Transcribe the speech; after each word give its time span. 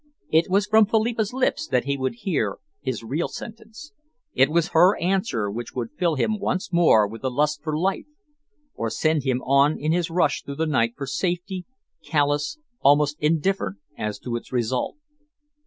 It 0.31 0.49
was 0.49 0.65
from 0.65 0.87
Philippa's 0.87 1.31
lips 1.31 1.67
that 1.67 1.83
he 1.85 1.95
would 1.95 2.15
hear 2.21 2.57
his 2.79 3.03
real 3.03 3.27
sentence; 3.27 3.91
it 4.33 4.49
was 4.49 4.69
her 4.69 4.97
answer 4.99 5.51
which 5.51 5.75
would 5.75 5.91
fill 5.91 6.15
him 6.15 6.39
once 6.39 6.73
more 6.73 7.07
with 7.07 7.21
the 7.21 7.29
lust 7.29 7.61
for 7.63 7.77
life, 7.77 8.07
or 8.73 8.89
send 8.89 9.25
him 9.25 9.43
on 9.43 9.77
in 9.77 9.91
his 9.91 10.09
rush 10.09 10.41
through 10.41 10.55
the 10.55 10.65
night 10.65 10.95
for 10.97 11.05
safety, 11.05 11.67
callous, 12.03 12.57
almost 12.81 13.15
indifferent 13.19 13.77
as 13.95 14.17
to 14.17 14.35
its 14.37 14.51
result. 14.51 14.97